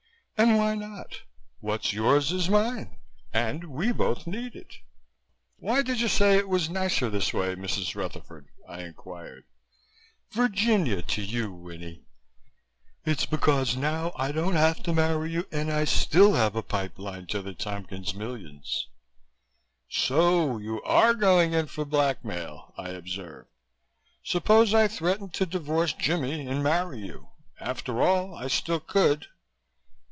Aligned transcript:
"And 0.37 0.57
why 0.57 0.73
not? 0.73 1.21
What's 1.59 1.93
yours 1.93 2.31
is 2.31 2.49
mine, 2.49 2.97
and 3.31 3.63
we 3.65 3.91
both 3.91 4.25
need 4.25 4.55
it." 4.55 4.77
"Why 5.57 5.83
did 5.83 6.01
you 6.01 6.07
say 6.07 6.35
it 6.35 6.49
was 6.49 6.67
nicer 6.67 7.11
this 7.11 7.31
way, 7.31 7.53
Mrs. 7.53 7.93
Rutherford?" 7.95 8.47
I 8.67 8.81
inquired. 8.81 9.43
"Virginia 10.31 11.03
to 11.03 11.21
you, 11.21 11.51
Winnie. 11.53 12.07
It's 13.05 13.27
because 13.27 13.77
now 13.77 14.13
I 14.15 14.31
don't 14.31 14.55
have 14.55 14.81
to 14.81 14.93
marry 14.93 15.29
you 15.31 15.45
and 15.51 15.71
I 15.71 15.83
still 15.83 16.33
have 16.33 16.55
a 16.55 16.63
pipe 16.63 16.97
line 16.97 17.27
to 17.27 17.43
the 17.43 17.53
Tompkins 17.53 18.15
millions." 18.15 18.87
"So 19.89 20.57
you 20.57 20.81
are 20.81 21.13
going 21.13 21.53
in 21.53 21.67
for 21.67 21.85
blackmail," 21.85 22.73
I 22.75 22.89
observed. 22.89 23.47
"Suppose 24.23 24.73
I 24.73 24.87
threatened 24.87 25.35
to 25.35 25.45
divorce 25.45 25.93
Jimmie 25.93 26.47
and 26.47 26.63
marry 26.63 26.97
you. 26.97 27.29
After 27.59 28.01
all, 28.01 28.33
I 28.33 28.47
still 28.47 28.79
could." 28.79 29.27